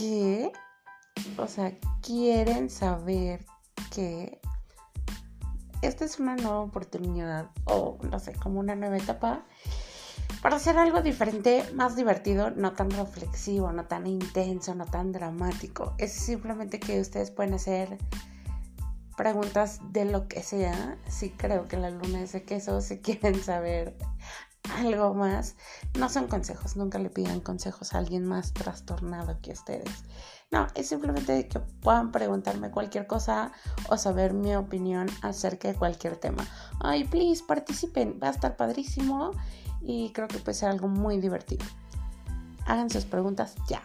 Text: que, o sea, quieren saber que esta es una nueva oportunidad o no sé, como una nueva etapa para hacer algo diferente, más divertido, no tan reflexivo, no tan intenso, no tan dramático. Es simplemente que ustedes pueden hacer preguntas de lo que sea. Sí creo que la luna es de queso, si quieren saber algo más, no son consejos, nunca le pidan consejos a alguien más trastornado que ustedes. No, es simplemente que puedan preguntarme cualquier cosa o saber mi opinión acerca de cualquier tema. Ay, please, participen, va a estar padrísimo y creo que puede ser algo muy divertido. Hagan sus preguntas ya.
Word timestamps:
que, 0.00 0.52
o 1.36 1.46
sea, 1.46 1.76
quieren 2.00 2.70
saber 2.70 3.44
que 3.94 4.40
esta 5.82 6.06
es 6.06 6.18
una 6.18 6.36
nueva 6.36 6.60
oportunidad 6.60 7.50
o 7.64 7.98
no 8.10 8.18
sé, 8.18 8.32
como 8.32 8.60
una 8.60 8.74
nueva 8.74 8.96
etapa 8.96 9.44
para 10.40 10.56
hacer 10.56 10.78
algo 10.78 11.02
diferente, 11.02 11.64
más 11.74 11.96
divertido, 11.96 12.50
no 12.50 12.72
tan 12.72 12.90
reflexivo, 12.90 13.72
no 13.72 13.84
tan 13.84 14.06
intenso, 14.06 14.74
no 14.74 14.86
tan 14.86 15.12
dramático. 15.12 15.94
Es 15.98 16.12
simplemente 16.12 16.80
que 16.80 16.98
ustedes 16.98 17.30
pueden 17.30 17.52
hacer 17.52 17.98
preguntas 19.18 19.80
de 19.92 20.06
lo 20.06 20.28
que 20.28 20.42
sea. 20.42 20.96
Sí 21.08 21.34
creo 21.36 21.68
que 21.68 21.76
la 21.76 21.90
luna 21.90 22.22
es 22.22 22.32
de 22.32 22.44
queso, 22.44 22.80
si 22.80 23.00
quieren 23.00 23.42
saber 23.42 23.98
algo 24.78 25.14
más, 25.14 25.56
no 25.98 26.08
son 26.08 26.26
consejos, 26.26 26.76
nunca 26.76 26.98
le 26.98 27.10
pidan 27.10 27.40
consejos 27.40 27.94
a 27.94 27.98
alguien 27.98 28.24
más 28.24 28.52
trastornado 28.52 29.38
que 29.40 29.52
ustedes. 29.52 30.04
No, 30.50 30.66
es 30.74 30.88
simplemente 30.88 31.46
que 31.46 31.60
puedan 31.60 32.10
preguntarme 32.10 32.70
cualquier 32.70 33.06
cosa 33.06 33.52
o 33.88 33.96
saber 33.96 34.32
mi 34.32 34.56
opinión 34.56 35.08
acerca 35.22 35.68
de 35.68 35.74
cualquier 35.74 36.16
tema. 36.16 36.44
Ay, 36.80 37.04
please, 37.04 37.44
participen, 37.46 38.18
va 38.20 38.28
a 38.28 38.32
estar 38.32 38.56
padrísimo 38.56 39.30
y 39.80 40.12
creo 40.12 40.26
que 40.26 40.38
puede 40.38 40.54
ser 40.54 40.70
algo 40.70 40.88
muy 40.88 41.18
divertido. 41.18 41.64
Hagan 42.66 42.90
sus 42.90 43.04
preguntas 43.04 43.54
ya. 43.68 43.82